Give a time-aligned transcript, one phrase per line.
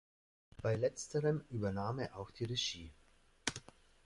[0.63, 2.91] Bei letzterem übernahm er auch die Regie.